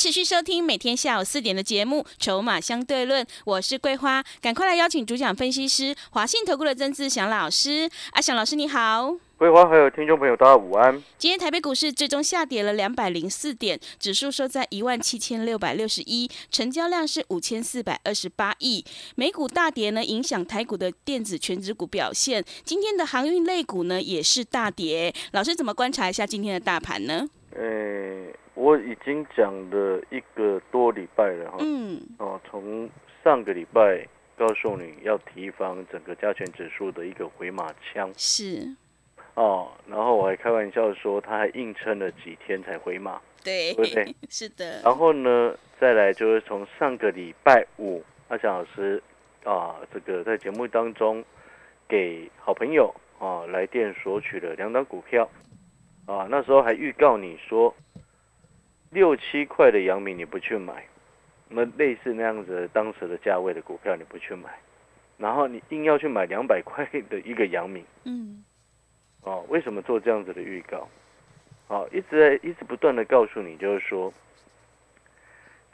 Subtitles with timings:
[0.00, 7.86] 持续收听每天下午四点的节目《筹码相对论》，我是桂花，赶快来邀请主讲分析师华信投顾的曾志祥老师。
[8.12, 10.90] 阿祥老师你好，桂花还有听众朋友大家午安。
[11.18, 18.82] 今天台北股市最终下跌了两百零四点，指数收在一万七千六百六十一，成交量是五千四百二十八亿。
[19.16, 22.42] 美股大跌呢，影响台股的电子全指股表现。
[22.64, 27.28] 今天的航运类股呢也是大跌，老师怎么观察一下今天的大盘呢？
[27.52, 32.90] 呃，我已经讲了一个多礼拜了哈，嗯，哦，从
[33.24, 38.12] 上个礼拜告诉你要提防整个加权指数的一个回马枪。
[38.18, 38.76] 是。
[39.32, 44.14] 哦，然后我还开玩笑说他还硬撑了几天才回马，对，对不对？
[44.28, 49.02] 是的，然后呢，再来就是从上个礼拜五，阿翔老师
[49.44, 51.24] 啊，这个在节目当中
[51.88, 55.26] 给好朋友啊来电索取了两档股票。
[56.04, 57.74] 啊，那时候还预告你说
[58.90, 60.84] 六七块的阳明你不去买，
[61.48, 64.50] 那类似那样子当时的价位的股票你不去买，
[65.16, 67.84] 然后你硬要去买两百块的一个阳明。
[68.04, 68.44] 嗯，
[69.22, 70.88] 哦，为什么做这样子的预告？
[71.68, 74.12] 哦、一直在一直不断的告诉你，就是说，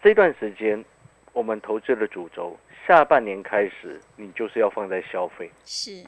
[0.02, 0.84] 这段时间
[1.32, 2.54] 我们投资的主轴，
[2.86, 6.04] 下半年开始，你就是要放在消费，是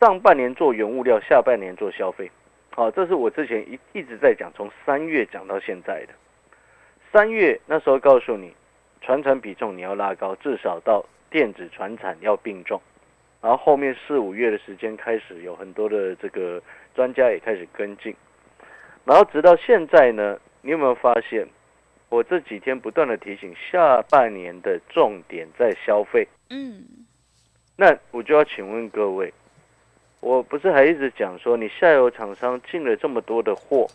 [0.00, 2.30] 上半年做原物料，下半年做消费。
[2.70, 6.14] 好、这是我之前一一直在讲，从三月讲到现在的。
[7.12, 8.52] 三月那时候告诉你，
[9.00, 12.80] 传产比重你要拉高，至少到电子传产要并重。
[13.42, 16.62] 然后后面四五月的时间开始，有很多的这个
[16.94, 18.14] 专家也开始跟进，
[19.04, 21.48] 然后直到现在呢，你有没有发现，
[22.10, 26.28] 我这几天不断的提醒，下半年的重点在消费。
[26.50, 26.84] 嗯，
[27.76, 29.32] 那我就要请问各位，
[30.20, 33.88] 我不是还一直讲说，你下游厂商进了这么多的货，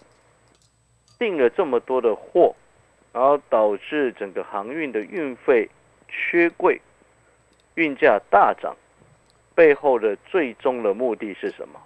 [1.19, 2.55] 订了这么多的货，
[3.15, 5.69] 然后导致整个航运的运费
[6.09, 6.81] 缺柜，
[7.75, 8.75] 运价大涨，
[9.55, 11.81] 背后的最终的目的是什么？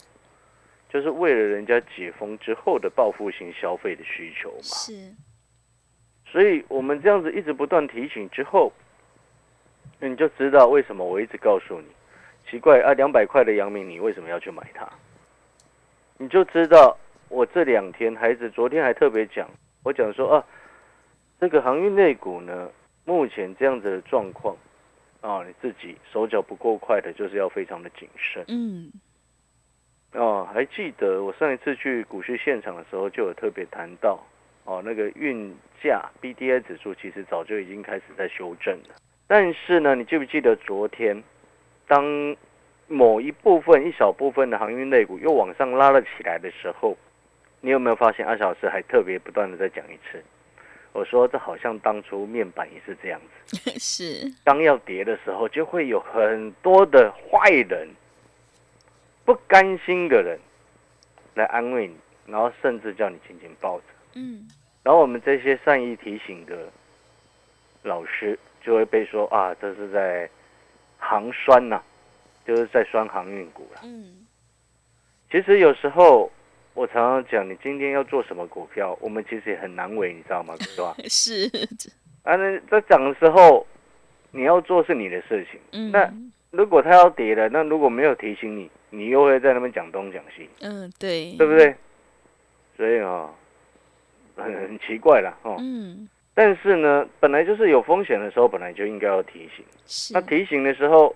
[0.90, 4.64] 就是为了人家解封之后的报复性消费的需求嘛。
[4.64, 5.14] 是
[6.26, 8.74] 所以我们这样子一直不断提醒之后，
[10.00, 11.86] 那你就知道为什么我一直告诉你，
[12.50, 14.90] 奇怪啊，两百块的阳明你为什么要去买它？
[16.18, 16.98] 你就知道
[17.28, 19.48] 我这两天孩子昨天还特别讲，
[19.84, 20.46] 我讲说啊，
[21.40, 22.70] 这个航运类股呢，
[23.06, 24.56] 目前这样子的状况
[25.22, 28.44] 啊，你自己手脚不够快的，就是要非常的谨慎。
[28.48, 28.92] 嗯
[30.14, 34.20] 哦，还记得我上一次去股市现场的时候，就有特别谈到，
[34.66, 38.96] 哦，那个运价 B D I 指数其实早就已经开始在修正了。
[39.28, 41.24] 但是呢，你记不记得昨天，
[41.88, 42.36] 当
[42.88, 46.98] 某一部分、一小部分的航运类股又往上拉了起来的时候，
[47.62, 50.22] 你有没有发现阿小老师还特别不断的在讲一次？
[50.92, 53.58] 我说这好像当初面板也是这样子。
[53.80, 57.88] 是当要跌的时候，就会有很多的坏人、
[59.26, 60.40] 不甘心的人
[61.36, 61.96] 来安慰你，
[62.26, 63.86] 然后甚至叫你紧紧抱着。
[64.16, 64.48] 嗯
[64.82, 66.68] 然后我们这些善意提醒的
[67.84, 70.30] 老师，就会被说啊，这是在
[70.98, 71.82] 行酸呐、
[72.46, 73.82] 就是在酸航运股了。
[73.84, 74.26] 嗯
[75.32, 76.32] 其实有时候
[76.80, 80.56] 我常常讲，你今天要做什么股票，我们其实也很难为，你知道吗？
[80.62, 80.96] 是吧？
[81.10, 81.46] 是
[82.24, 83.68] 啊，那在涨的时候，
[84.32, 85.60] 你要做是你的事情。
[85.74, 86.10] 嗯那
[86.52, 91.76] 如果它要跌了，那如果没有提醒你，你又会在那边讲东讲西，嗯对对不对？
[92.78, 93.30] 所以啊、
[94.38, 95.58] 很很奇怪了哦。
[95.60, 99.66] 嗯但是呢，本来就是有风险的时候，本来就应该要提醒。
[99.86, 101.14] 是那提醒的时候，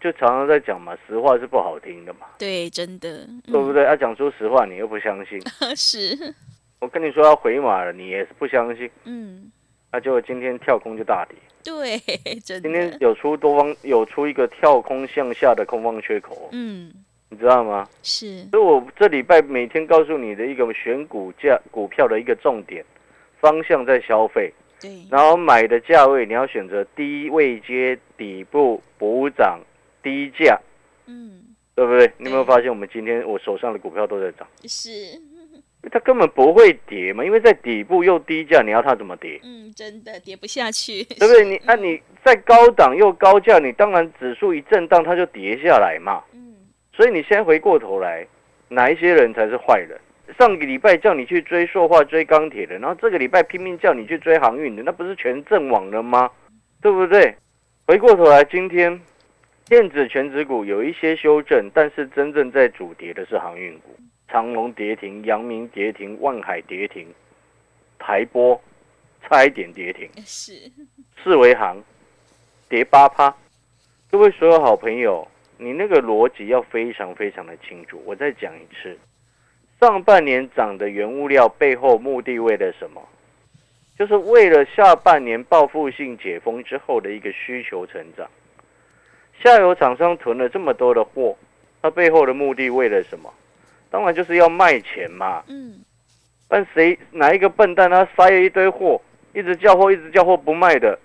[0.00, 3.84] 就常常在讲嘛，实话是不好听的嘛，对真的对不对？
[3.84, 5.40] 要、讲出实话，你又不相信。
[5.76, 6.34] 是。
[6.80, 8.90] 我跟你说要回马了，你也是不相信。
[9.04, 9.50] 嗯。
[9.90, 11.98] 那就今天跳空就大跌，对
[12.40, 12.68] 真的。
[12.68, 16.92] 今天有出多方有出一个跳空向下的空方缺口，嗯。
[17.30, 17.88] 你知道吗？
[18.02, 18.44] 是。
[18.50, 22.84] 所以我这礼拜每天告诉你的一个选股价股票的一个重点
[23.40, 24.90] 方向在消费，对。
[25.10, 29.58] 然后买的价位你要选择低位接、底部补涨、
[30.04, 30.60] 低价，
[31.06, 31.40] 嗯
[31.74, 32.08] 对不对？
[32.18, 34.46] 你有没有发现我们今天我手上的股票都在涨？
[34.68, 34.90] 是
[35.90, 39.40] 它根本不会跌嘛，因为在底部又低价，你要它怎么跌？
[39.42, 41.44] 嗯真的跌不下去对不对？
[41.44, 46.22] 你 啊，你在高档又高价，你当然指数一震荡它就跌下来嘛。
[46.32, 46.54] 嗯，
[46.94, 48.26] 所以你先回过头来，
[48.68, 49.98] 哪一些人才是坏人？
[50.38, 56.30] 上个礼拜叫你去追塑化、追钢铁的，然后这个礼拜拼命叫你去追航运的，那不是全阵亡了吗？
[56.80, 57.34] 对不对？
[57.86, 58.98] 回过头来，今天
[59.66, 63.96] 电子全指股有一些修正，但是真正在主跌的是航运股，
[64.28, 67.06] 长隆跌停、阳明跌停、万海跌停、
[67.98, 68.60] 台波
[69.22, 70.52] 差一点跌停，是，
[71.22, 71.82] 四维行
[72.68, 73.34] 跌八趴。
[74.10, 75.26] 各位所有好朋友，
[75.56, 78.02] 你那个逻辑要非常非常的清楚。
[78.04, 78.98] 我再讲一次，
[79.80, 83.02] 上半年涨的原物料背后目的为了什么？
[83.98, 88.28] 就是为了下半年报复性解封之后的一个需求成长。
[89.44, 91.36] 下游厂商囤了这么多的货，
[91.82, 93.30] 它背后的目的为了什么？
[93.90, 95.44] 当然就是要卖钱嘛。
[95.48, 95.80] 嗯，
[96.48, 98.98] 但谁哪一个笨蛋他塞了一堆货，
[99.34, 100.98] 一直叫货，一直叫货不卖的，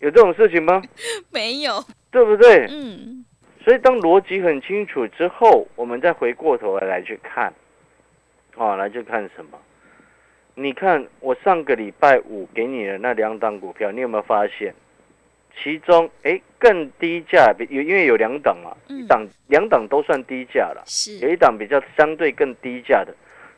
[0.00, 0.82] 有这种事情吗？
[1.30, 2.66] 没有，对不对？
[2.68, 3.24] 嗯，
[3.64, 7.54] 所以当逻辑很清楚之后，我们再回过头来来去看，
[8.56, 9.56] 啊，来去看什么？
[10.56, 14.74] 你看我上个礼拜五给你的那两档股票，你有没有发现？
[15.62, 18.98] 其中，哎，更低价，有因为有两档嘛，嗯。
[18.98, 21.18] 一档两档都算低价了，是。
[21.18, 23.14] 有，一档比较相对更低价的，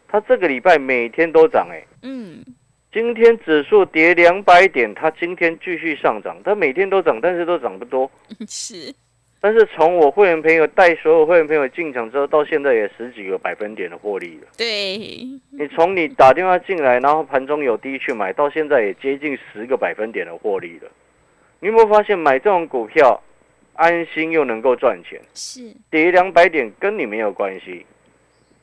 [0.06, 2.45] 它这个礼拜每天都涨，哎，嗯，
[2.93, 8.11] 今天指数跌两百点，它今天继续上涨，它每天都涨，但是都涨不多。
[8.49, 8.95] 是，
[9.41, 14.47] 但是从我会员朋友带所有会员朋友进场之后，到现在也十几个百分点的获利了。
[14.56, 14.97] 对，
[15.50, 20.89] 你从你打电话进来，然后盘中有低去买，到现在也接近十个百分点的获利了。
[21.60, 23.20] 你有没有发现买这种股票，
[23.75, 25.60] 安心又能够赚钱，是，
[25.90, 27.84] 跌两百点跟你没有关系。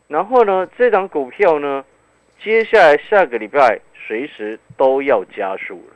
[0.07, 1.83] 然后呢，这张股票呢，
[2.41, 5.95] 接下来下个礼拜随时都要加速了。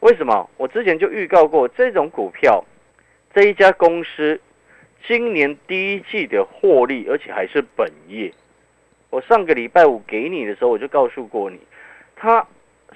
[0.00, 0.50] 为什么？
[0.56, 2.64] 我之前就预告过，这种股票，
[3.34, 4.40] 这一家公司
[5.06, 8.32] 今年第一季的获利，而且还是本业。
[9.08, 11.58] 我上个礼拜五给你的时候，我就告诉过你，
[12.16, 12.46] 它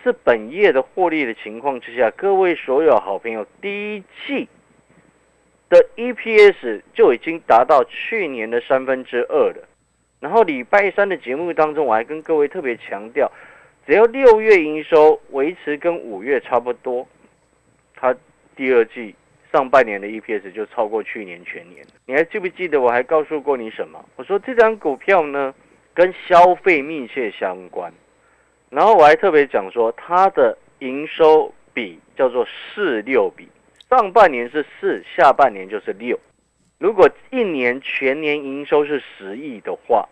[0.03, 4.49] 是本业的获利的情况之下，各位所有好朋友，第一季
[5.69, 9.69] 的 EPS 就已经达到去年的三分之二了。
[10.21, 13.31] 然后礼拜三的节目当中，我还跟各位特别强调，
[13.87, 17.07] 只要六月营收维持跟五月差不多，
[17.95, 18.15] 它
[18.57, 19.15] 第二季
[19.53, 21.85] 上半年的 EPS 就超过去年全年。
[22.07, 24.03] 你还记不记得我还告诉过你什么？
[24.17, 25.55] 我说这张股票呢
[25.93, 27.93] 跟消费密切相关，
[28.75, 33.49] 然后我还特别讲说它的营收比叫做四六比，
[33.89, 36.19] 上半年是四，下半年就是六。
[36.79, 40.09] 如果一年全年营收是十亿的话，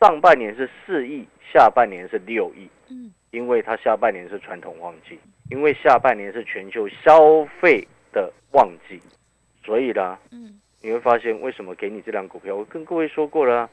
[0.00, 2.68] 上半年是四亿，下半年是六亿。
[2.90, 5.16] 嗯，因为它下半年是传统旺季，
[5.50, 9.00] 因为下半年是全球消费的旺季，
[9.64, 13.70] 所以啦，嗯，你会发现为什么给你这张股票，我跟各位说过了啊、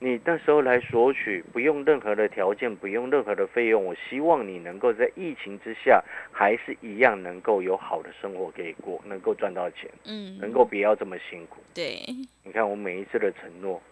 [0.00, 6.00] 你那时候来索取，不用任何的条件，不用任何的费用，我希望你能够在疫情之下，
[6.30, 11.60] 还是一样能够有好的生活可以过，能够赚到钱，嗯，能够不要这么辛苦。
[11.74, 12.00] 对，
[12.44, 13.82] 你看我每一次的承诺，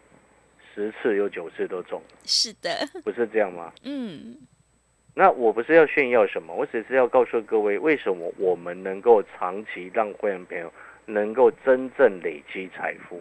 [0.72, 2.70] 十次有九次都中，是的，
[3.02, 3.72] 不是这样吗？
[3.82, 4.36] 嗯，
[5.12, 10.72] 那我不是要炫耀什么，我只是要告诉各位，为什么我们能够长期让会员朋友
[11.04, 13.20] 能够真正累积财富。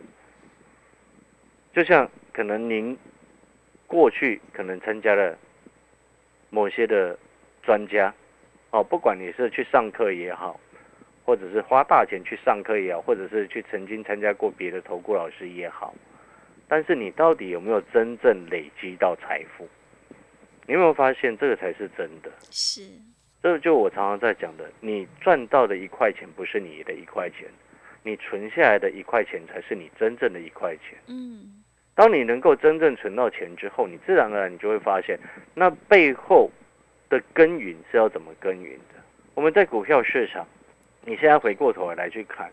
[1.73, 2.97] 就像可能您
[3.87, 5.37] 过去可能参加了
[6.49, 7.17] 某些的
[7.63, 8.13] 专家，
[8.71, 10.59] 哦，不管你是去上课也好，
[11.23, 15.95] 或者是花大钱去上课也好，或者是去曾经参加过别的投顾老师也好，
[16.67, 19.65] 但是你到底有没有真正累积到财富？
[20.67, 22.29] 你有没有发现这个才是真的？
[22.51, 22.81] 是，
[23.41, 27.47] 这就我常常在讲的，你赚到的一块钱不是你的一块钱，
[28.03, 30.97] 你存下来的一块钱才是你真正的一块钱。
[31.07, 31.63] 嗯，
[31.95, 35.17] 当你能够真正存到钱之后，你自然而然你就会发现，
[35.53, 36.51] 那背后
[37.09, 39.01] 的耕耘是要怎么耕耘的。
[39.33, 40.45] 我们在股票市场，
[41.05, 42.51] 你现在回过头来去看，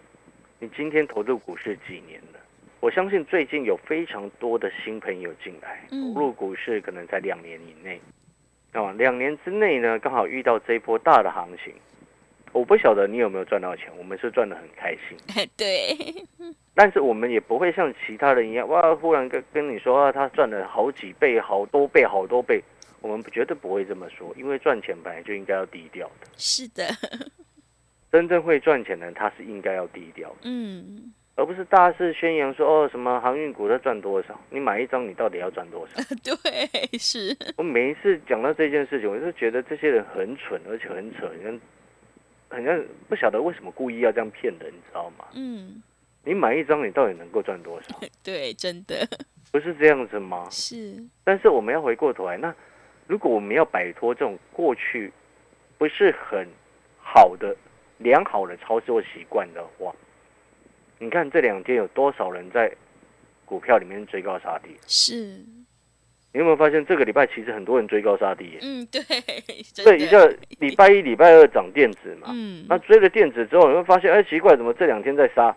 [0.61, 2.39] 你今天投入股市几年了？
[2.79, 8.01] 我相信最近有非常多的新朋友进来，嗯投入股市可能在两年以内。
[8.73, 11.75] 啊，两年之内呢，刚好遇到这一波大的行情。
[12.53, 15.17] 我不晓得你有没有赚到钱，我们是赚得很开心。
[15.57, 15.97] 对，
[16.75, 22.63] 但是我们也不会像其他人一样，哇，忽然跟跟你说啊，他赚了好几倍、好多倍、好多倍。
[23.01, 26.29] 我们绝对不会这么说，因为赚钱本来就应该要低调的。
[26.37, 26.85] 是的，
[28.13, 36.01] 真正会赚钱的人，他是应该要低调的，嗯，而不是大肆宣扬说哦什么航运股它赚多少，你买一张你到底要赚多少？
[36.23, 41.29] 对，是，我每一次讲到这件事情，我就觉得这些人很蠢，而且很扯。
[41.37, 41.61] 你看，
[42.51, 45.25] 很像不晓得为什么故意要这样骗人，你知道吗？
[45.35, 45.83] 嗯，
[46.25, 48.01] 你买一张，你到底能够赚多少？
[48.23, 49.07] 对，真的
[49.51, 50.47] 不是这样子吗？
[50.51, 52.55] 是，但是我们要回过头来，那
[53.07, 55.13] 如果我们要摆脱这种过去
[55.79, 56.47] 不是很
[56.97, 57.55] 好的
[57.99, 59.95] 良好的操作习惯的话，
[60.99, 62.73] 你看这两天有多少人在
[63.45, 64.77] 股票里面追高杀低？
[64.87, 65.15] 是，
[66.33, 68.57] 你有没有发现这个礼拜其实很多人追高杀低？
[68.63, 69.03] 嗯，对，
[69.75, 75.55] 真对，一的个礼拜一、礼拜二涨电子嘛，嗯，那追了电子之后，你会发现，哎，奇怪，怎么这两天在杀？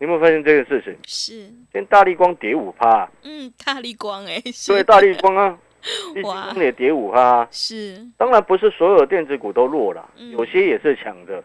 [0.00, 0.96] 你有没有发现这个事情？
[1.06, 5.58] 是，今天大力光跌五趴，嗯，大力光哎，是对，大力光啊，
[6.14, 7.48] 一哇光也跌五趴啊。
[7.50, 11.42] 是，当然不是所有电子股都弱了，嗯有些也是强的。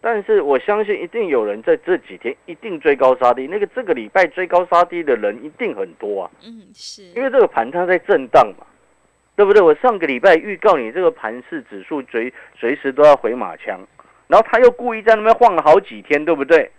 [0.00, 8.66] 但是我相信一定有人在这几天一定追高杀低，那个这个礼拜追高杀低的人一定很多啊，嗯，是，因为这个盘它在震荡嘛，
[9.36, 9.62] 对不对？
[9.62, 13.80] 我上个礼拜预告你这个盘市指数随随时都要回马枪，
[14.26, 16.70] 然后他又故意在那边晃了好几天，对不对？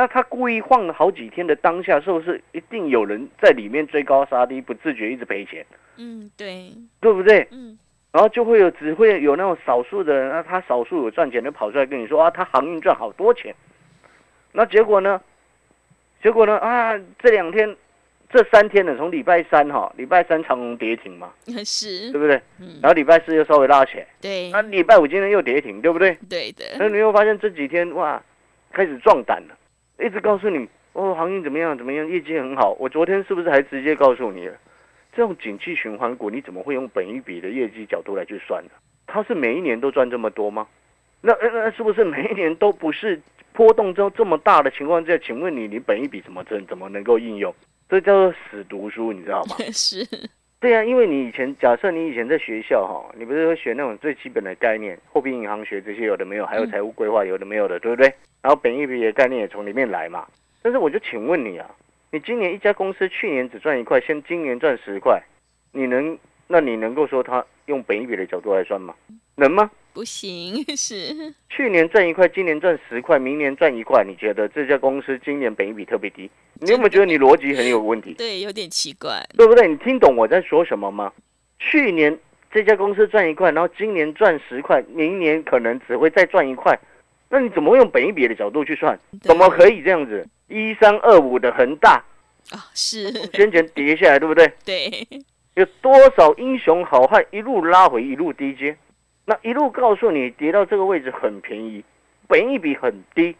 [0.00, 5.62] 那他故意晃了好几天的当下，是不是一定有人在里面追高杀低，不自觉一直赔钱，
[5.98, 7.46] 嗯，对，对不对？
[7.50, 7.78] 嗯，
[8.10, 13.54] 然后就会有只会有那种少数的人，那他少数有赚钱的跑出来跟你说啊，他航运赚好多钱。
[14.52, 15.20] 那结果呢？
[16.22, 16.56] 结果呢？
[16.56, 17.76] 啊，这两天、
[18.32, 21.30] 这三天呢，从礼拜三哈，礼拜三长虹跌停嘛，
[21.62, 22.40] 是对，不对？
[22.58, 26.16] 嗯，然后礼拜四又稍微拉起来，对那、，礼拜五今天又跌停，对不对？
[26.26, 28.22] 对的，那你又发现这几天哇，
[28.72, 29.54] 开始壮胆了，
[30.04, 32.76] 一直告诉你哦，航运怎么样怎么样，业绩很好。
[32.78, 34.56] 我昨天是不是还直接告诉你了？
[35.12, 38.70] 这种景气循环股，你怎么会用本一比的业绩角度来去算呢？
[39.06, 40.66] 它是每一年都赚这么多吗？
[41.20, 43.20] 那那那是不是每一年都不是
[43.52, 45.18] 波动中这么大的情况下？
[45.18, 47.54] 请问你，你本一比怎么怎怎么能够应用？
[47.88, 49.56] 这叫做死读书，你知道吗？
[49.72, 50.06] 是，
[50.60, 58.12] 对啊、因为你以前假设你以前在学校哈，你不是会学那种最基本的概念，货币银行学这些有的没有，还有财务规划有的没有的，对不对？
[58.42, 60.26] 然后本益比的概念也从里面来嘛。
[60.60, 61.66] 但是我就请问你啊，
[62.10, 65.22] 你今年一家公司去年只赚一块，现今年赚十块，
[65.72, 68.94] 你能那你能够说它用本益比的角度来算吗？
[69.36, 69.70] 能吗？
[69.92, 76.30] 不行， 是，去年赚一块，今年赚十块，明年赚一块，你觉得这家公司今年本益比特别低？
[76.60, 78.14] 你有没有觉得你逻辑很有问题？
[78.14, 79.66] 对，有点奇怪，对不对？
[79.68, 81.12] 你听懂我在说什么吗？
[81.58, 82.16] 去年
[82.52, 86.78] 这家公司赚一块，然后今年赚十块，明年可能只会再赚一块，
[87.28, 88.98] 那你怎么会用本一比的角度去算？
[89.22, 90.26] 怎么可以这样子？
[90.48, 92.02] 一三二五的恒大
[92.50, 92.58] 啊？
[92.74, 94.50] 是，先前跌下来，对不对？
[94.64, 95.06] 对，
[95.54, 98.76] 有多少英雄好汉一路拉回，一路低接，
[99.30, 101.84] 那一路告诉你跌到这个位置很便宜，
[102.26, 103.36] 本一比很低，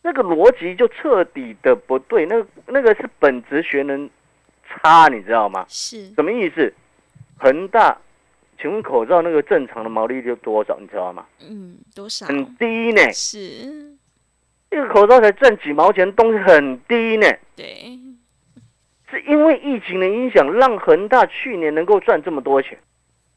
[0.00, 4.08] 那个逻辑就彻底的不对，那个那个是本质学能
[4.66, 5.66] 差，你知道吗？
[5.68, 6.72] 是，什么意思？
[7.36, 7.94] 恒大，
[8.58, 10.78] 请问口罩那个正常的毛利率多少？
[10.80, 11.26] 你知道吗？
[11.46, 12.24] 嗯，多少？
[12.24, 13.38] 很低呢，是，
[14.70, 17.26] 一个口罩才挣几毛钱，东西很低呢。
[17.54, 18.00] 对，
[19.10, 22.78] 是因为疫情的影响，让恒大去年能够赚这么多钱。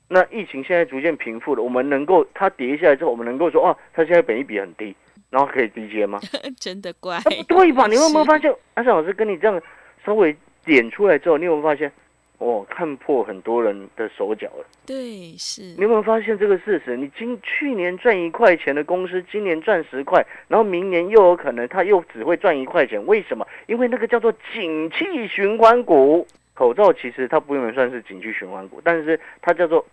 [0.09, 4.95] 那疫情现在逐渐平复了，我们能够它跌下来之后，我们能够说哦，它现在本益比很低，
[5.29, 6.19] 然后可以低接吗？
[6.59, 7.87] 真的怪，那不对吧？
[7.87, 8.53] 你有没有是发现？
[8.75, 9.61] 阿尚老师跟你这样
[10.05, 11.91] 稍微点出来之后，你有没有发现？
[12.39, 14.65] 哦，看破很多人的手脚了。
[14.85, 16.95] 对，是你，有没有发现这个事实？
[16.95, 23.45] 你今去年赚一块钱的公司，今年赚十块，然后明年又有可能它又只会赚一块钱，为什么？
[23.65, 26.25] 因为那个叫做景气循环股。
[26.53, 29.85] 口罩其实它不能算是景气循环股，但是它叫做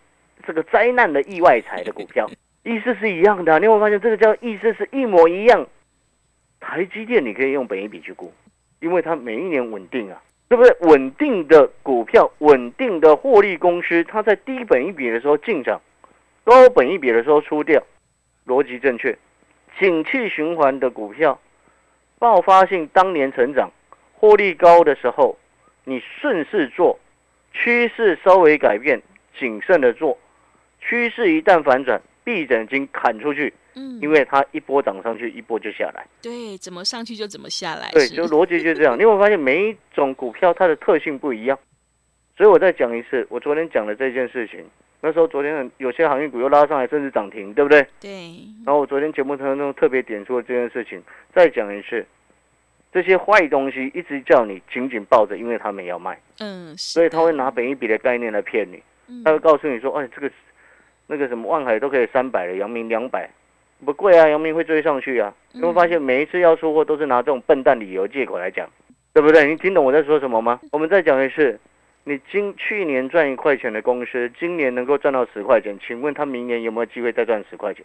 [0.47, 2.29] 这个灾难的意外财的股票，
[2.65, 5.67] 意思是一样的啊、你有没有发现这个叫意思是一模一样？
[6.61, 8.33] 台积电你可以用本一比去估，
[8.81, 10.21] 因为它每一年稳定啊。
[10.47, 10.77] 对不对？
[10.83, 15.81] 稳定的股票，稳定的获利公司，它在低本一比的时候进场，
[16.45, 17.83] 高本一比的时候出掉，
[18.47, 19.17] 逻辑正确。
[19.81, 21.41] 景气循环的股票，
[22.19, 23.71] 爆发性当年成长，
[24.13, 25.37] 获利高的时候，
[25.85, 27.01] 你顺势做，
[27.53, 29.03] 趋势稍微改变，
[29.39, 30.17] 谨慎的做，
[30.87, 36.07] 趋势一旦反转，闭着眼睛砍出去，嗯，因为它一波涨上去，一波就下来。
[36.23, 38.97] 对，怎么上去就怎么下来，对，就逻辑就这样。
[38.99, 41.59] 你有没有发现每一种股票它的特性不一样？
[42.37, 44.65] 所以我再讲一次，我昨天讲的这件事情，
[45.01, 47.87] 那时候昨天有些航运股又拉上来，甚至涨停，对不对？
[48.01, 48.35] 对，
[48.67, 52.05] 然后我昨天节目当中特别点出了这件事情，再讲一次，
[52.93, 60.29] 这些坏东西一直叫你紧紧抱着，因为他们要卖，嗯，是所以他会拿本一笔的概念来骗你，嗯他会告诉你说，哎，这个
[61.07, 63.29] 那个什么万海都可以三百了，阳明两百。
[63.85, 65.35] 不贵啊，阳明会追上去啊！
[65.53, 68.67] 你会发现每一次要出货都是拿这种笨蛋理由借口来讲，
[69.13, 69.47] 对不对？
[69.47, 70.59] 你听懂我在说什么吗？
[70.73, 71.59] 我们再讲一次，
[72.05, 77.85] 你今去年赚一块钱的公司，今年能够赚到十块钱，请问他明年有没有机会再赚十块钱？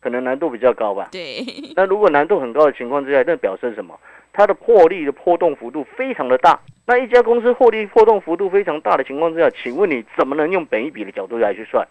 [0.00, 1.10] 可能难度比较高吧。
[1.12, 1.44] 对，
[1.76, 3.96] 那如果难度很高的情况之下，那表示什么？
[4.32, 6.58] 它的获利的波动幅度非常的大。
[6.86, 11.86] 那一家公司获利波动幅度非常大的情况之下，请问你怎么能用本一笔的角度来去算？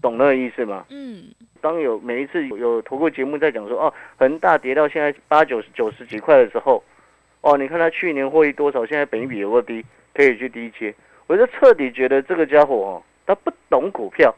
[0.00, 0.84] 懂那个意思吗？
[0.90, 1.24] 嗯，
[1.60, 6.82] 当有每一次有有投过节目在讲说，哦，恒大跌到现在八九九十几块的时候，
[7.42, 10.94] 哦，你看他去年获利多少，现在本益比有多低，可以去低接。
[11.26, 14.34] 我就彻底觉得这个家伙哦，他不懂股票，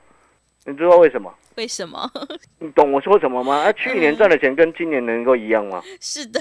[0.66, 1.32] 你知道为什么？
[1.56, 2.10] 为什么？
[2.58, 3.56] 你懂我说什么吗？
[3.56, 5.82] 啊，去年赚的钱跟今年能够一样吗？
[6.00, 6.40] 是的，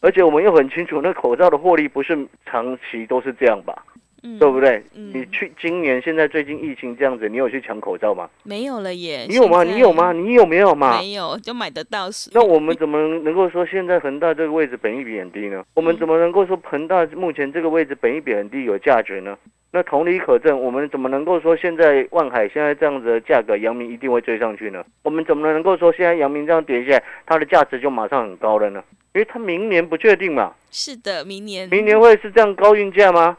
[0.00, 3.84] 而且我们又很清楚，那口罩的获利不是长期都是这样吧？
[4.22, 4.82] 嗯，对不对？
[4.94, 8.28] 嗯你去今年现在最近疫情这样子，你有去抢口罩吗？
[8.42, 9.26] 没有了耶？
[9.28, 9.62] 你有吗？
[9.64, 10.12] 你有吗？？
[10.12, 10.98] 你有没有嘛？
[10.98, 12.30] 没有，就买得到是。
[12.34, 15.64] 那我们怎么能够说现在恒大这个位置本益比很低呢？
[15.74, 19.36] 我们怎么能够说恒大目前这个位置本益比很低有价值呢？
[19.70, 24.82] 那同理可证，我们怎么能够说现在万海现在这样子的价格，阳明一定会追上去呢？
[25.02, 28.82] 我们怎么能够说现在阳明这样跌下来，它的价值就马上很高了呢？
[29.14, 33.36] 因为它明年不确定嘛，是的，明年明年会是这样高运价吗？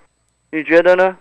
[0.51, 1.17] 你觉得呢？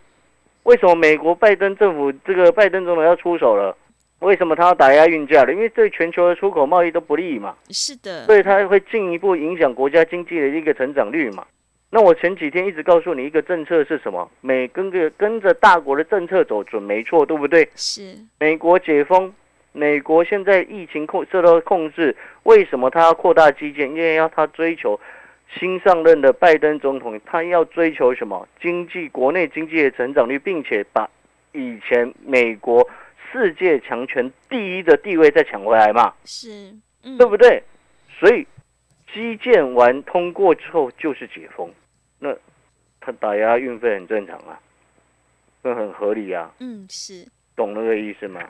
[0.65, 3.77] 为什么美国拜登政府这个拜登总统要出手了？
[4.21, 5.53] 为什么他要打压运价了？
[5.53, 7.55] 因为对全球的出口贸易都不利嘛。
[7.71, 11.47] 是的，所以它会进一步影响国家经济的一个成长率嘛。
[11.91, 17.67] 那我前几天一直告诉你一个政策是什么，美跟着跟着大国的政策走准没错，对不对？
[17.77, 19.33] 是美国解封，
[19.73, 23.89] 美国现在疫情控受到控制，为什么他要扩大基建？
[23.89, 25.01] 因为要他追求
[25.59, 28.47] 新上任的拜登总统，他要追求什么？
[28.61, 31.09] 经济国内经济的成长率，并且把
[31.53, 32.87] 以前美国
[33.33, 36.13] 世界强权第一的地位再抢回来嘛。
[36.25, 37.63] 是，嗯，对不对？
[38.19, 38.47] 所以
[39.13, 41.73] 基建完通过之后就是解封，
[42.19, 42.35] 那
[43.01, 44.61] 他打压运费很正常啊，
[45.63, 47.27] 那很合理啊，嗯，是
[47.57, 48.41] 懂那个意思吗？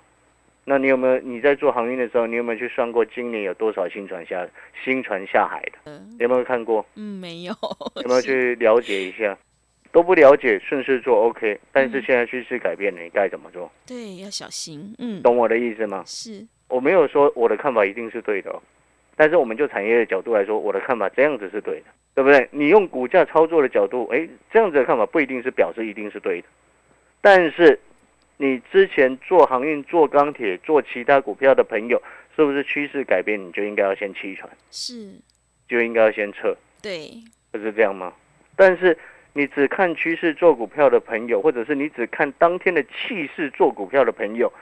[0.68, 4.46] 那你有没有你在做航运的时候，你有没有去算过今年有多少新船下
[4.84, 5.78] 新船下海的？
[5.84, 6.84] 嗯，有没有看过？
[6.94, 7.54] 嗯，没有，
[8.02, 9.34] 有没有去了解一下？
[9.90, 13.72] 都不了解，顺势做 OK，但是嗯现在趋势改变了，你该怎么做？
[13.86, 16.02] 对，要小心，嗯，懂我的意思吗？
[16.04, 18.62] 是，我没有说我的看法一定是对的、哦，
[19.16, 22.46] 但是我们就产业的角度来说，我的看法这样子是对的，对不对？
[22.52, 26.48] 你用股价操作的角度，哎，这样子的看法不一定是表示一定是对的，
[27.22, 27.80] 但是
[28.38, 32.00] 你之前做航运、做钢铁、做其他股票的朋友，
[32.36, 35.12] 是不是趋势改变，你就应该要先弃船，是，
[35.68, 37.10] 就应该要先撤，对，
[37.50, 38.12] 不是这样吗？
[38.54, 38.96] 但是
[39.32, 44.52] 你只看趋势做股票的朋友，或者是你只看当天的气势做股票的朋友，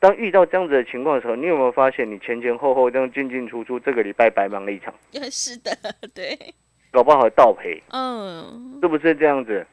[0.00, 4.94] 当遇到这样子的情况的时候，你有没有发现你前前后后这样进进出出，这个礼拜白忙了一场，
[5.30, 5.76] 是的，
[6.14, 6.38] 对，
[6.90, 9.66] 搞不好倒赔，嗯，是不是这样子？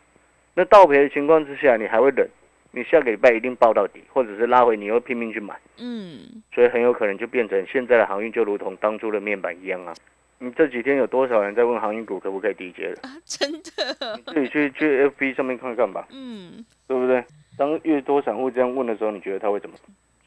[0.54, 2.30] 那倒赔的情况之下，你还会忍？
[2.76, 9.94] 你下个礼拜一定报到底，或者是拉回，你又拼命去买，嗯，所以很有可能就变成现在的航运就如同当初的面板一样啊。
[10.40, 13.08] 你这几天有多少人在问航运股可不可以低接的？
[13.08, 16.08] 啊，真的，自己去去 FB 上面看看吧。
[16.12, 17.24] 嗯，对不对？
[17.56, 19.76] 当越多散户这样问的时候，你觉得他会怎么？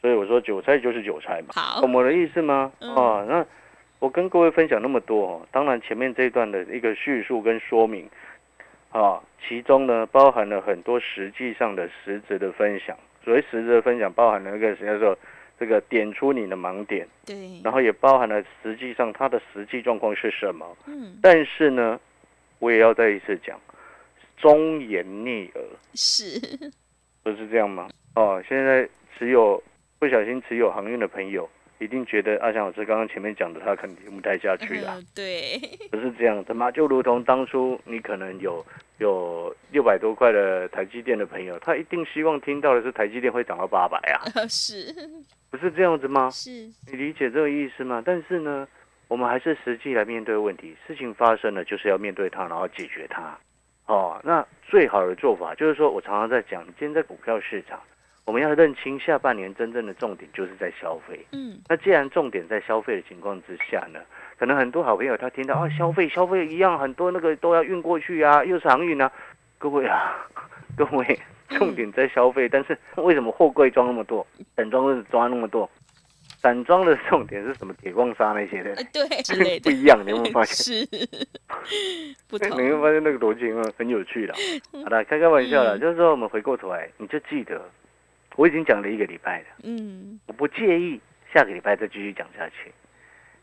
[0.01, 2.71] 所以我说韭菜就是韭菜嘛，好懂，我的意思吗？
[2.79, 3.45] 嗯哦，那
[3.99, 8.09] 我跟各位分享那么多哦，当然前面这一段的一个叙述跟说明，
[8.97, 12.97] 啊，其中呢包含了很多实际上的实质的分享。
[13.23, 15.19] 所谓实质的分享，包含了一个叫做
[15.61, 20.75] 这个点出你的盲点，对，然后也包含了实际上它的实际状况是什么。
[20.87, 22.01] 嗯，但是呢，
[22.59, 23.61] 我也要再一次讲，
[24.39, 25.63] 忠言逆耳。
[25.93, 26.41] 是，
[27.23, 27.91] 不是这样吗？
[28.15, 29.63] 哦，现在持有
[29.99, 31.47] 不小心持有航运的朋友，
[31.79, 34.99] 一定觉得阿翔老师刚刚前面讲的，他肯定听不太下去了。
[34.99, 35.59] 嗯，对，
[35.91, 36.71] 不是这样的嘛？
[36.71, 38.65] 就如同当初你可能有
[38.99, 44.95] 有六百多块的台积电的朋友，他一定希望听到的是台积电会涨到八百啊， 是，
[45.51, 46.31] 不是这样子吗？
[46.31, 46.51] 是，
[46.91, 48.03] 你理解这个意思吗？
[48.05, 48.67] 但是呢，
[49.09, 53.39] 我们还是实际来面对问题，事情发生了就是要面对它，然后解决它。
[53.87, 57.81] 哦，那最好的做法就是说，我常常在讲，今天在股票市场，
[58.27, 61.25] 我们要认清下半年真正的重点就是在消费。
[61.33, 64.01] 嗯，那既然重点在消费的情况之下呢，
[64.39, 69.11] 可能很多好朋友他听到啊消费消费一样，很多那个都要运过去啊，又是航运啊，
[69.59, 70.27] 各位啊，
[70.77, 71.19] 各位，
[71.51, 75.71] 重点在消费，但是为什么货柜装那么多，散装是装那么多？
[76.43, 77.73] 散装的重点是什么？
[77.81, 80.77] 铁矿砂那些的呃，对， 之类的，不一样，你有没有发现？
[80.85, 80.87] 是，
[82.29, 84.35] 不你同， 会发现那个逻辑很很有趣的。
[84.85, 87.61] 好了，开开玩笑了，嗯就是说我们回过头来，你就记得
[88.37, 89.47] 我已经讲了一个礼拜了。
[89.65, 91.01] 嗯，我不介意
[91.35, 92.73] 下个礼拜再继续讲下去。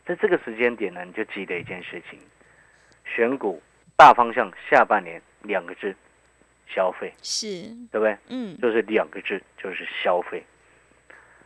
[0.06, 2.20] 在这个时间点呢，你就记得一件事情：
[3.04, 3.62] 选股
[3.96, 5.96] 大方向下半年两个字，
[6.68, 7.48] 消费，是，
[7.92, 8.18] 对不对？
[8.30, 10.44] 嗯，就是两个字，就是消费。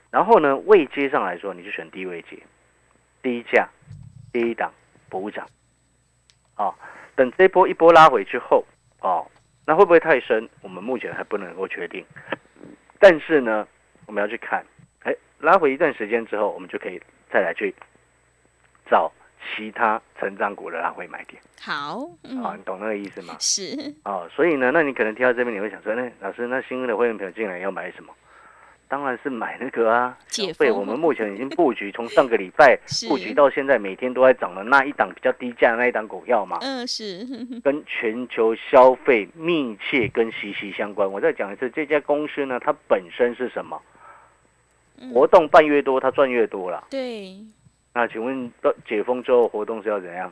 [0.10, 2.42] 然后呢，位阶上来说，你就选低位阶，
[3.22, 3.70] 低价、
[4.34, 4.74] 低档
[5.10, 5.48] 补涨。
[6.56, 6.74] 啊，
[7.16, 8.66] 等这波一波拉回之后，
[9.02, 9.30] 哦，
[9.66, 10.50] 那会不会太深？
[10.62, 12.04] 我们目前还不能够确定。
[13.00, 13.68] 但是呢，
[14.06, 14.66] 我们要去看，
[15.04, 17.74] 哎，拉回一段时间之后，我们就可以再来去
[18.90, 19.12] 找
[19.56, 21.42] 其他成长股的拉回买点。
[21.62, 23.36] 好，嗯，啊，你懂那个意思吗？
[23.40, 28.14] 是，哦，所以呢，那你可能听到这边，你会想说，那老师，那新的会员朋友进来要买什么？
[28.89, 30.71] 当然是买那个啊，解消费。
[30.71, 37.26] 我们目前已经布局，从上个礼拜 布局到现在，每天都在涨的那一档比较低价的那一档股票嘛，嗯，是，
[37.63, 41.12] 跟全球消费密切跟息息相关。
[41.12, 43.82] 我再讲一次，这家公司呢，它本身是什么？
[45.00, 46.88] 嗯活动办越多，它赚越多了。
[46.89, 47.36] 对，
[47.93, 50.32] 那请问到解封之后，活动是要怎样？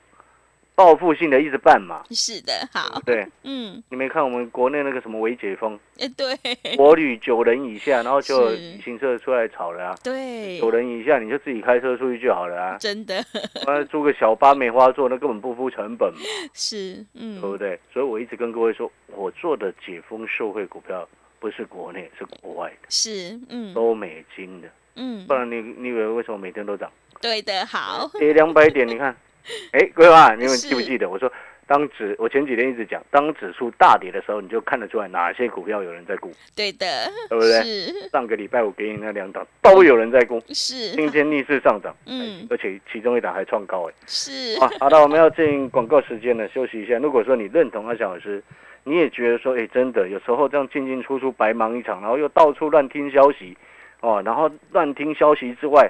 [0.76, 3.26] 报复性的一直办嘛，是的，好，对。
[3.44, 6.36] 嗯，你没看我们国内那个什么微解封，哎，对，
[6.76, 9.96] 国旅九人以下，然后就旅行社出来炒了啊。
[10.04, 12.78] 对，九人以下你就自己开车出去就好了啊。
[12.78, 13.18] 真的。
[13.66, 16.20] 啊，租个小巴梅花座，那根本不付成本嘛，
[16.54, 17.40] 是，嗯。
[17.40, 17.80] 对，不对？
[17.94, 21.08] 所以我一直跟各位说，我做的解封受惠股票
[21.40, 23.74] 不是国内，是国外的，是，嗯。
[23.74, 24.68] 都美金的。
[24.96, 25.26] 嗯。
[25.26, 26.92] 不，然你你以为为什么每天都涨？
[27.22, 29.16] 对的，好，跌两百点，你看，
[29.74, 31.32] 哎，各位啊，你们记不记得我说？
[31.68, 36.86] 当指我前几天一直讲，当指数大跌的时候，你就看得出来哪些股票有人在估，对的，
[37.28, 37.64] 对不对？
[37.64, 43.94] 是上个礼拜我给你那两档都有人在估，是，今天逆势上涨，嗯，而且其中一档还创高哎。
[44.06, 47.00] 是，啊，好的，我们要进广告时间了，休息一下。
[47.00, 48.44] 如果说你认同阿小老师，
[48.84, 53.58] 你也觉得说，哎，真的有时候这样进进出出白忙一场，然后又到处乱听消息，
[54.02, 55.90] 哦，然后乱听消息之外，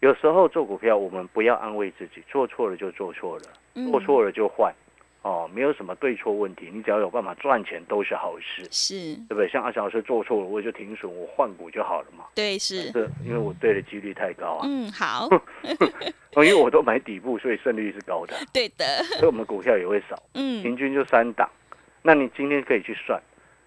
[0.00, 4.74] 有时候做股票我们不要安慰自己，做错了就做错了，嗯做错了就换，
[5.22, 9.46] 哦，没有什么对错问题，你只要有办法赚钱都是好事，是，对不对？
[9.48, 12.24] 像阿翔老师做错了，我就停损，我换股就好了嘛。
[12.34, 15.28] 对，是，这因为我对的几率太高啊，嗯，好，
[16.34, 18.84] 哦因为我都买底部，所以胜率是高的， 对的，
[19.18, 20.16] 所以我们股票也会少。
[20.34, 21.46] 嗯，平均就三档。
[22.02, 23.20] 那你今天可以去算，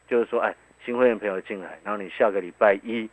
[0.07, 3.07] 就是说，哎，新会员朋友进来，然后你下个礼拜一，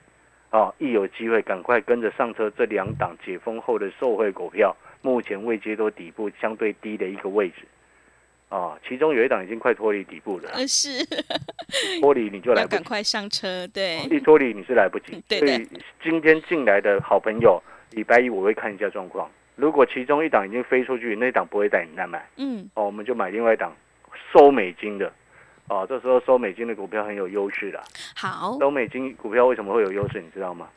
[0.51, 7.63] 哦，一有机会赶快跟着上车，这两档解封后的受惠股票，目前未接多底部相对低的一个位置，
[8.49, 11.05] 哦、其中有一档已经快脱离底部了，呃，是，
[12.01, 15.23] 脱离你就来不及，要赶快上车，对，一脱离你是来不及。
[15.29, 15.69] 对的所以
[16.03, 22.29] 今天进来的好朋友，礼拜一我会看一下状况，如果其中一档已经飞出去，那档不会带你再买。
[22.39, 23.73] 嗯，哦，我们就买另外一档
[24.33, 25.13] 收美金的，
[25.71, 27.81] 哦，这时候收美金的股票很有优势的。
[28.17, 30.69] 好，收美金股票为什么会有优势，你知道吗？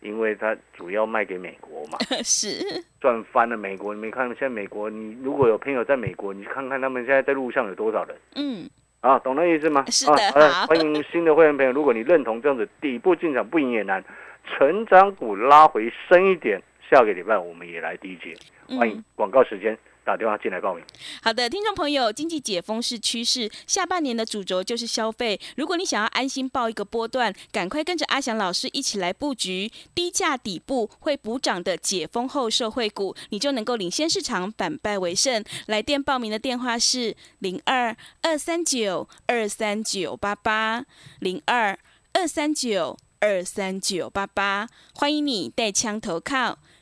[0.00, 2.62] 因为它主要卖给美国嘛， 是，
[3.00, 3.92] 赚翻了美国。
[3.92, 9.18] 你没看现在美国，你如果有朋友在美国，你看看他们现在在路上有多少人嗯，啊？
[9.18, 9.84] 懂那意思吗？
[9.88, 14.04] 是的啊、好的欢迎新的会员朋友，如果你认同这样子底部进场不赢也难，
[14.46, 18.36] 成长股拉回深一点，下个礼拜我们也来低阶。
[18.76, 20.84] 欢迎嗯，广告时间打电话进来报名。
[21.22, 25.40] 好的，听众朋友，经济解封是趋势，下半年的主轴就是消费。
[25.56, 35.44] 如果你想要安心报一个波段，赶快跟着阿翔老师一起来布局低价底部会补涨的解封后受惠股，你就能够领先市场，反败为胜。
[35.66, 40.84] 来电报名的电话是零二二三九二三九八八
[41.20, 41.78] 零二
[42.12, 46.58] 二三九二三九八八，欢迎你带枪投靠。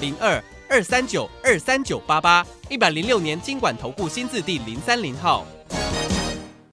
[0.00, 5.44] 零二二三九二三九八八，一百零六年经管投顾新字第零三零号。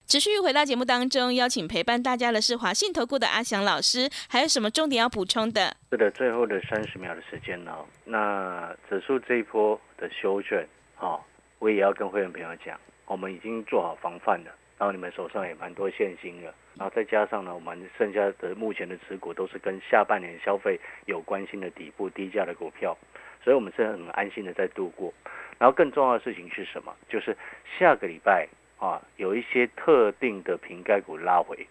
[0.08, 5.76] 持续回到节目当中，邀请陪伴大家的是华信投顾的阿翔老师，还有什么重点要补充的？
[5.92, 7.76] 是的，最后的三十秒的时间呢、
[8.06, 10.66] 那指数这一波的修正，
[11.00, 11.20] 哦，
[11.60, 22.96] 我也要跟会员朋友讲，我们已经做好防范了，然后你们手上也蛮多现金的，然后再加上呢，我们剩下的目前的持股都是跟下半年消费有关系的底部低价的股票，
[23.44, 25.12] 所以我们是很安心的在度过。
[25.58, 26.96] 然后更重要的事情是什么？
[27.10, 27.36] 就是
[27.80, 31.68] 下个礼拜啊，有一些特定的瓶盖股拉回，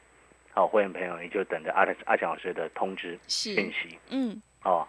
[0.51, 3.97] 好，会员朋友你就等着阿阿强老师的通知是，讯息。
[4.11, 4.85] 嗯，哦，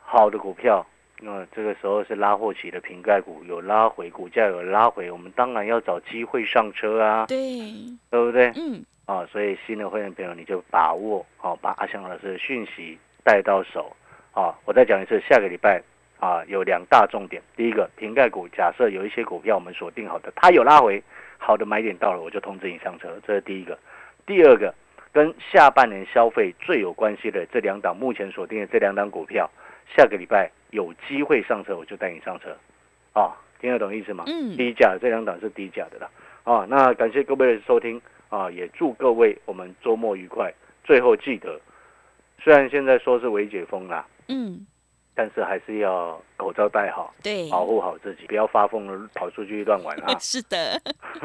[0.00, 0.86] 好的股票
[1.20, 7.38] 那这个时候是拉货期的瓶盖股有拉回，股价有拉回，我们当然要找机会上车啊，对，
[8.10, 8.52] 对不对？
[8.56, 13.94] 嗯，啊，所以新的会员朋友你就把握，好、把阿翔老师的讯息带到手。
[14.32, 15.80] 啊，我再讲一次，下个礼拜
[16.18, 21.00] 啊有两大重点，第一个瓶盖股，假设有一些股票我们锁定好的，它有拉回，
[21.38, 23.78] 好的买点到了，我就通知你上车，这是第一个。
[24.26, 24.74] 第二个，
[25.12, 29.48] 跟下半年消费最有关系的这两档，目前锁定的这两档股票，
[29.96, 32.56] 下个礼拜有机会上车，我就带你上车。
[33.12, 34.24] 啊，听得懂意思吗？
[34.26, 36.10] 嗯低价这两档是低价的啦。
[36.42, 40.52] 啊，那感谢各位的收听啊，也祝各位我们周末愉快。
[40.82, 41.60] 最后记得，
[42.42, 44.66] 虽然现在说是微解封啦，嗯，
[45.14, 50.16] 但是还是要口罩戴好，对，保护好自己，不要发疯了跑出去乱玩啊。
[50.20, 50.80] 是的，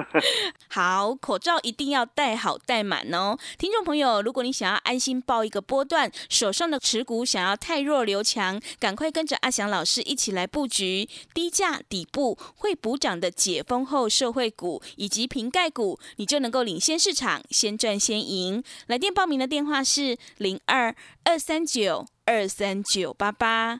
[0.70, 3.38] 好，口罩一定要戴好戴满哦。
[3.58, 18.64] 听众朋友，如果你想要安心报一个波段，手上的持股想要太弱留强，赶快跟着阿翔老师一起来布局低价底部会补涨的解封后社会股以及瓶盖股，你就能够领先市场，先赚先赢。
[18.88, 23.80] 来电报名的电话是零二二三九二三九八八